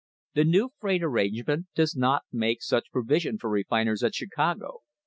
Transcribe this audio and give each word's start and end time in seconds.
The 0.33 0.43
new 0.43 0.71
freight 0.79 1.03
arrangement 1.03 1.67
does 1.75 1.95
not 1.95 2.23
make 2.31 2.63
such 2.63 2.89
provision 2.91 3.37
for 3.37 3.51
refiners 3.51 4.01
at 4.01 4.15
Chicago. 4.15 4.79